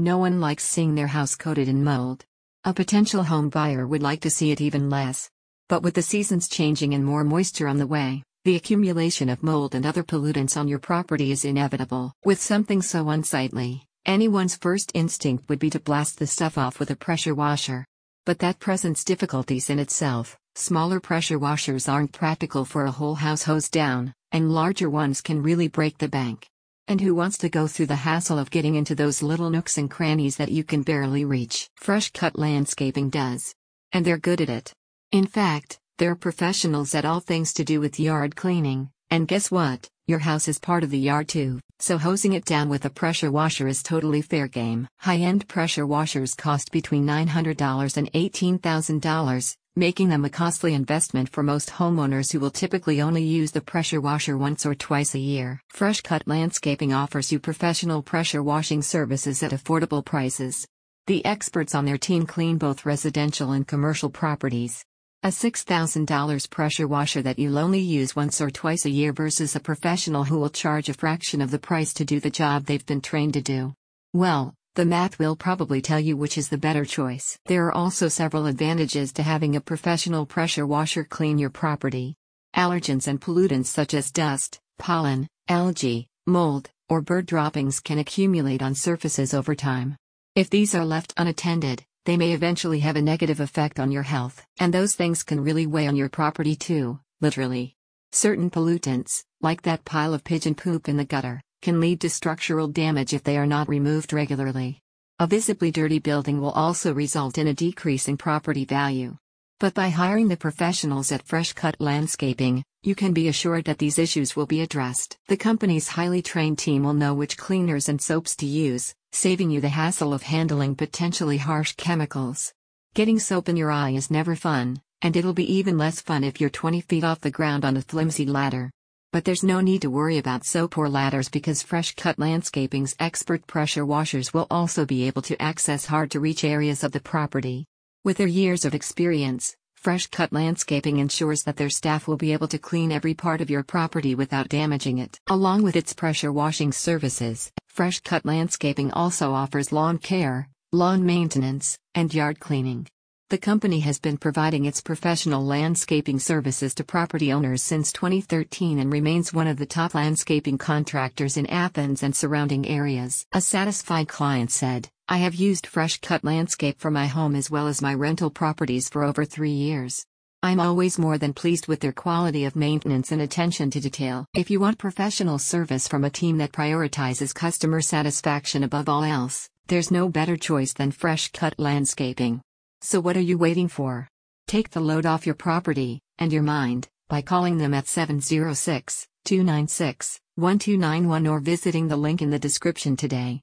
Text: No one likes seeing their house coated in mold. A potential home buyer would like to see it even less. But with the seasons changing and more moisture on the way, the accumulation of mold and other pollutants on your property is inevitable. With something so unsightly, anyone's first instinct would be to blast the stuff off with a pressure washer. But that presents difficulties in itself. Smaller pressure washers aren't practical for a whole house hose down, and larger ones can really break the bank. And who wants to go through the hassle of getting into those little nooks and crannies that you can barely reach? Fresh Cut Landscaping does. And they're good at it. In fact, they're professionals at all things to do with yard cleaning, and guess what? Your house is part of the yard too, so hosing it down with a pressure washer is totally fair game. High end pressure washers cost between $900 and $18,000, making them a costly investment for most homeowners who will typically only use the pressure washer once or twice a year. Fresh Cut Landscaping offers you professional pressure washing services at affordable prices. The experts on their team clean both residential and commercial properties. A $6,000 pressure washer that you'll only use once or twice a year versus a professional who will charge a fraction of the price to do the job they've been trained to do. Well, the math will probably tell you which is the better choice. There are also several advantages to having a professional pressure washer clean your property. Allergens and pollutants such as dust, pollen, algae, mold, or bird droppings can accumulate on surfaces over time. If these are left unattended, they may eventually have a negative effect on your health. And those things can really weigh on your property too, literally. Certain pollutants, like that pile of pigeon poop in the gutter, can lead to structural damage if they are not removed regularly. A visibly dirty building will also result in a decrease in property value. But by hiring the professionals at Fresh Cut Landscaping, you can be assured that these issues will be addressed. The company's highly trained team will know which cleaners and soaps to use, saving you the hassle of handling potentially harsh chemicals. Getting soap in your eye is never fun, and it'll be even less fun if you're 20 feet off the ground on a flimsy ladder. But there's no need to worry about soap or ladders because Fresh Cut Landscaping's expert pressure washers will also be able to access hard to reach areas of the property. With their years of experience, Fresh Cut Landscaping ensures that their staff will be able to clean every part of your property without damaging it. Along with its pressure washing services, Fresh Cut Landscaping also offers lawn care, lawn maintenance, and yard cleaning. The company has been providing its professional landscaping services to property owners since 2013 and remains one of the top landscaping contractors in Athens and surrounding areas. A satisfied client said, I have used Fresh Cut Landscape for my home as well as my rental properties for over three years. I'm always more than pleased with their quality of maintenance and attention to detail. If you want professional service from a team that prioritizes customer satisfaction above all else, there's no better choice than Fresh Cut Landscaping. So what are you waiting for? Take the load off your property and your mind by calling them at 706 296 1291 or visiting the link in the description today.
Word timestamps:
No 0.00 0.18
one 0.18 0.40
likes 0.40 0.64
seeing 0.64 0.96
their 0.96 1.06
house 1.06 1.36
coated 1.36 1.68
in 1.68 1.84
mold. 1.84 2.24
A 2.64 2.74
potential 2.74 3.22
home 3.22 3.48
buyer 3.48 3.86
would 3.86 4.02
like 4.02 4.22
to 4.22 4.30
see 4.30 4.50
it 4.50 4.60
even 4.60 4.90
less. 4.90 5.30
But 5.68 5.84
with 5.84 5.94
the 5.94 6.02
seasons 6.02 6.48
changing 6.48 6.94
and 6.94 7.04
more 7.04 7.22
moisture 7.22 7.68
on 7.68 7.78
the 7.78 7.86
way, 7.86 8.24
the 8.44 8.56
accumulation 8.56 9.28
of 9.28 9.44
mold 9.44 9.72
and 9.72 9.86
other 9.86 10.02
pollutants 10.02 10.56
on 10.56 10.66
your 10.66 10.80
property 10.80 11.30
is 11.30 11.44
inevitable. 11.44 12.12
With 12.24 12.42
something 12.42 12.82
so 12.82 13.08
unsightly, 13.08 13.86
anyone's 14.04 14.56
first 14.56 14.90
instinct 14.94 15.48
would 15.48 15.60
be 15.60 15.70
to 15.70 15.78
blast 15.78 16.18
the 16.18 16.26
stuff 16.26 16.58
off 16.58 16.80
with 16.80 16.90
a 16.90 16.96
pressure 16.96 17.34
washer. 17.34 17.86
But 18.26 18.40
that 18.40 18.58
presents 18.58 19.04
difficulties 19.04 19.70
in 19.70 19.78
itself. 19.78 20.36
Smaller 20.56 20.98
pressure 20.98 21.38
washers 21.38 21.88
aren't 21.88 22.10
practical 22.10 22.64
for 22.64 22.84
a 22.84 22.90
whole 22.90 23.14
house 23.14 23.44
hose 23.44 23.68
down, 23.68 24.12
and 24.32 24.50
larger 24.50 24.90
ones 24.90 25.20
can 25.20 25.40
really 25.40 25.68
break 25.68 25.98
the 25.98 26.08
bank. 26.08 26.48
And 26.86 27.00
who 27.00 27.14
wants 27.14 27.38
to 27.38 27.48
go 27.48 27.66
through 27.66 27.86
the 27.86 27.96
hassle 27.96 28.38
of 28.38 28.50
getting 28.50 28.74
into 28.74 28.94
those 28.94 29.22
little 29.22 29.48
nooks 29.48 29.78
and 29.78 29.90
crannies 29.90 30.36
that 30.36 30.52
you 30.52 30.64
can 30.64 30.82
barely 30.82 31.24
reach? 31.24 31.70
Fresh 31.76 32.10
Cut 32.10 32.38
Landscaping 32.38 33.08
does. 33.08 33.54
And 33.92 34.04
they're 34.04 34.18
good 34.18 34.40
at 34.40 34.50
it. 34.50 34.72
In 35.10 35.26
fact, 35.26 35.78
they're 35.96 36.16
professionals 36.16 36.94
at 36.94 37.04
all 37.04 37.20
things 37.20 37.52
to 37.54 37.64
do 37.64 37.80
with 37.80 38.00
yard 38.00 38.36
cleaning, 38.36 38.90
and 39.10 39.28
guess 39.28 39.50
what? 39.50 39.88
Your 40.06 40.18
house 40.18 40.48
is 40.48 40.58
part 40.58 40.82
of 40.82 40.90
the 40.90 40.98
yard 40.98 41.28
too, 41.28 41.60
so 41.78 41.96
hosing 41.96 42.32
it 42.32 42.44
down 42.44 42.68
with 42.68 42.84
a 42.84 42.90
pressure 42.90 43.30
washer 43.30 43.68
is 43.68 43.82
totally 43.82 44.20
fair 44.20 44.48
game. 44.48 44.86
High 44.98 45.18
end 45.18 45.48
pressure 45.48 45.86
washers 45.86 46.34
cost 46.34 46.72
between 46.72 47.06
$900 47.06 47.96
and 47.96 48.12
$18,000, 48.12 49.56
making 49.76 50.08
them 50.08 50.24
a 50.24 50.30
costly 50.30 50.72
investment 50.72 51.28
for 51.28 51.42
most 51.42 51.68
homeowners 51.68 52.32
who 52.32 52.38
will 52.38 52.50
typically 52.50 53.00
only 53.00 53.24
use 53.24 53.50
the 53.50 53.60
pressure 53.60 54.00
washer 54.00 54.38
once 54.38 54.64
or 54.64 54.74
twice 54.74 55.16
a 55.16 55.18
year. 55.18 55.60
Fresh 55.70 56.02
Cut 56.02 56.22
Landscaping 56.26 56.92
offers 56.92 57.32
you 57.32 57.40
professional 57.40 58.00
pressure 58.00 58.42
washing 58.42 58.82
services 58.82 59.42
at 59.42 59.50
affordable 59.50 60.04
prices. 60.04 60.64
The 61.08 61.24
experts 61.26 61.74
on 61.74 61.84
their 61.84 61.98
team 61.98 62.24
clean 62.24 62.56
both 62.56 62.86
residential 62.86 63.50
and 63.50 63.66
commercial 63.66 64.10
properties. 64.10 64.84
A 65.24 65.28
$6,000 65.28 66.50
pressure 66.50 66.86
washer 66.86 67.22
that 67.22 67.38
you'll 67.38 67.58
only 67.58 67.80
use 67.80 68.14
once 68.14 68.40
or 68.40 68.50
twice 68.50 68.84
a 68.84 68.90
year 68.90 69.12
versus 69.12 69.56
a 69.56 69.60
professional 69.60 70.24
who 70.24 70.38
will 70.38 70.50
charge 70.50 70.88
a 70.88 70.94
fraction 70.94 71.40
of 71.40 71.50
the 71.50 71.58
price 71.58 71.92
to 71.94 72.04
do 72.04 72.20
the 72.20 72.30
job 72.30 72.66
they've 72.66 72.86
been 72.86 73.00
trained 73.00 73.34
to 73.34 73.42
do. 73.42 73.74
Well, 74.12 74.54
the 74.74 74.84
math 74.84 75.20
will 75.20 75.36
probably 75.36 75.80
tell 75.80 76.00
you 76.00 76.16
which 76.16 76.36
is 76.36 76.48
the 76.48 76.58
better 76.58 76.84
choice. 76.84 77.38
There 77.46 77.66
are 77.66 77.74
also 77.74 78.08
several 78.08 78.46
advantages 78.46 79.12
to 79.12 79.22
having 79.22 79.54
a 79.54 79.60
professional 79.60 80.26
pressure 80.26 80.66
washer 80.66 81.04
clean 81.04 81.38
your 81.38 81.50
property. 81.50 82.16
Allergens 82.56 83.06
and 83.06 83.20
pollutants 83.20 83.66
such 83.66 83.94
as 83.94 84.10
dust, 84.10 84.58
pollen, 84.78 85.28
algae, 85.48 86.08
mold, 86.26 86.70
or 86.88 87.00
bird 87.00 87.26
droppings 87.26 87.78
can 87.78 88.00
accumulate 88.00 88.62
on 88.62 88.74
surfaces 88.74 89.32
over 89.32 89.54
time. 89.54 89.96
If 90.34 90.50
these 90.50 90.74
are 90.74 90.84
left 90.84 91.14
unattended, 91.16 91.84
they 92.04 92.16
may 92.16 92.32
eventually 92.32 92.80
have 92.80 92.96
a 92.96 93.02
negative 93.02 93.38
effect 93.38 93.78
on 93.78 93.92
your 93.92 94.02
health. 94.02 94.44
And 94.58 94.74
those 94.74 94.94
things 94.94 95.22
can 95.22 95.40
really 95.40 95.68
weigh 95.68 95.86
on 95.86 95.94
your 95.94 96.08
property 96.08 96.56
too, 96.56 96.98
literally. 97.20 97.76
Certain 98.10 98.50
pollutants, 98.50 99.24
like 99.40 99.62
that 99.62 99.84
pile 99.84 100.14
of 100.14 100.24
pigeon 100.24 100.56
poop 100.56 100.88
in 100.88 100.96
the 100.96 101.04
gutter, 101.04 101.40
can 101.64 101.80
lead 101.80 101.98
to 101.98 102.10
structural 102.10 102.68
damage 102.68 103.14
if 103.14 103.22
they 103.24 103.38
are 103.38 103.46
not 103.46 103.70
removed 103.70 104.12
regularly. 104.12 104.78
A 105.18 105.26
visibly 105.26 105.70
dirty 105.70 105.98
building 105.98 106.38
will 106.38 106.50
also 106.50 106.92
result 106.92 107.38
in 107.38 107.48
a 107.48 107.54
decrease 107.54 108.06
in 108.06 108.18
property 108.18 108.66
value. 108.66 109.16
But 109.60 109.72
by 109.72 109.88
hiring 109.88 110.28
the 110.28 110.36
professionals 110.36 111.10
at 111.10 111.26
Fresh 111.26 111.54
Cut 111.54 111.76
Landscaping, 111.78 112.62
you 112.82 112.94
can 112.94 113.14
be 113.14 113.28
assured 113.28 113.64
that 113.64 113.78
these 113.78 113.98
issues 113.98 114.36
will 114.36 114.44
be 114.44 114.60
addressed. 114.60 115.16
The 115.28 115.38
company's 115.38 115.88
highly 115.88 116.20
trained 116.20 116.58
team 116.58 116.82
will 116.82 116.92
know 116.92 117.14
which 117.14 117.38
cleaners 117.38 117.88
and 117.88 117.98
soaps 117.98 118.36
to 118.36 118.46
use, 118.46 118.94
saving 119.12 119.50
you 119.50 119.62
the 119.62 119.70
hassle 119.70 120.12
of 120.12 120.24
handling 120.24 120.74
potentially 120.74 121.38
harsh 121.38 121.76
chemicals. 121.76 122.52
Getting 122.92 123.18
soap 123.18 123.48
in 123.48 123.56
your 123.56 123.70
eye 123.70 123.92
is 123.92 124.10
never 124.10 124.36
fun, 124.36 124.82
and 125.00 125.16
it'll 125.16 125.32
be 125.32 125.50
even 125.50 125.78
less 125.78 126.02
fun 126.02 126.24
if 126.24 126.42
you're 126.42 126.50
20 126.50 126.82
feet 126.82 127.04
off 127.04 127.22
the 127.22 127.30
ground 127.30 127.64
on 127.64 127.78
a 127.78 127.80
flimsy 127.80 128.26
ladder. 128.26 128.70
But 129.14 129.24
there's 129.24 129.44
no 129.44 129.60
need 129.60 129.82
to 129.82 129.90
worry 129.90 130.18
about 130.18 130.44
soap 130.44 130.76
or 130.76 130.88
ladders 130.88 131.28
because 131.28 131.62
Fresh 131.62 131.94
Cut 131.94 132.18
Landscaping's 132.18 132.96
expert 132.98 133.46
pressure 133.46 133.86
washers 133.86 134.34
will 134.34 134.48
also 134.50 134.84
be 134.84 135.06
able 135.06 135.22
to 135.22 135.40
access 135.40 135.86
hard 135.86 136.10
to 136.10 136.18
reach 136.18 136.42
areas 136.42 136.82
of 136.82 136.90
the 136.90 136.98
property. 136.98 137.64
With 138.02 138.16
their 138.16 138.26
years 138.26 138.64
of 138.64 138.74
experience, 138.74 139.54
Fresh 139.76 140.08
Cut 140.08 140.32
Landscaping 140.32 140.98
ensures 140.98 141.44
that 141.44 141.56
their 141.56 141.70
staff 141.70 142.08
will 142.08 142.16
be 142.16 142.32
able 142.32 142.48
to 142.48 142.58
clean 142.58 142.90
every 142.90 143.14
part 143.14 143.40
of 143.40 143.50
your 143.50 143.62
property 143.62 144.16
without 144.16 144.48
damaging 144.48 144.98
it. 144.98 145.16
Along 145.28 145.62
with 145.62 145.76
its 145.76 145.92
pressure 145.92 146.32
washing 146.32 146.72
services, 146.72 147.52
Fresh 147.68 148.00
Cut 148.00 148.26
Landscaping 148.26 148.90
also 148.90 149.32
offers 149.32 149.70
lawn 149.70 149.98
care, 149.98 150.48
lawn 150.72 151.06
maintenance, 151.06 151.78
and 151.94 152.12
yard 152.12 152.40
cleaning. 152.40 152.88
The 153.30 153.38
company 153.38 153.80
has 153.80 153.98
been 153.98 154.18
providing 154.18 154.66
its 154.66 154.82
professional 154.82 155.42
landscaping 155.42 156.18
services 156.18 156.74
to 156.74 156.84
property 156.84 157.32
owners 157.32 157.62
since 157.62 157.90
2013 157.90 158.78
and 158.78 158.92
remains 158.92 159.32
one 159.32 159.46
of 159.46 159.56
the 159.56 159.64
top 159.64 159.94
landscaping 159.94 160.58
contractors 160.58 161.38
in 161.38 161.46
Athens 161.46 162.02
and 162.02 162.14
surrounding 162.14 162.68
areas. 162.68 163.24
A 163.32 163.40
satisfied 163.40 164.08
client 164.08 164.50
said, 164.50 164.90
I 165.08 165.16
have 165.18 165.34
used 165.34 165.66
Fresh 165.66 166.02
Cut 166.02 166.22
Landscape 166.22 166.78
for 166.78 166.90
my 166.90 167.06
home 167.06 167.34
as 167.34 167.50
well 167.50 167.66
as 167.66 167.80
my 167.80 167.94
rental 167.94 168.28
properties 168.28 168.90
for 168.90 169.02
over 169.02 169.24
three 169.24 169.52
years. 169.52 170.04
I'm 170.42 170.60
always 170.60 170.98
more 170.98 171.16
than 171.16 171.32
pleased 171.32 171.66
with 171.66 171.80
their 171.80 171.92
quality 171.92 172.44
of 172.44 172.54
maintenance 172.54 173.10
and 173.10 173.22
attention 173.22 173.70
to 173.70 173.80
detail. 173.80 174.26
If 174.34 174.50
you 174.50 174.60
want 174.60 174.76
professional 174.76 175.38
service 175.38 175.88
from 175.88 176.04
a 176.04 176.10
team 176.10 176.36
that 176.38 176.52
prioritizes 176.52 177.34
customer 177.34 177.80
satisfaction 177.80 178.62
above 178.62 178.90
all 178.90 179.02
else, 179.02 179.48
there's 179.68 179.90
no 179.90 180.10
better 180.10 180.36
choice 180.36 180.74
than 180.74 180.92
Fresh 180.92 181.32
Cut 181.32 181.54
Landscaping. 181.58 182.42
So 182.86 183.00
what 183.00 183.16
are 183.16 183.28
you 183.30 183.38
waiting 183.38 183.68
for? 183.68 184.08
Take 184.46 184.68
the 184.68 184.86
load 184.88 185.06
off 185.06 185.24
your 185.24 185.34
property 185.34 186.02
and 186.18 186.30
your 186.30 186.42
mind 186.42 186.86
by 187.08 187.22
calling 187.22 187.56
them 187.56 187.72
at 187.72 187.88
706 187.88 189.06
296 189.24 190.20
1291 190.34 191.26
or 191.26 191.40
visiting 191.40 191.88
the 191.88 191.96
link 191.96 192.20
in 192.20 192.28
the 192.28 192.38
description 192.38 192.94
today. 192.94 193.32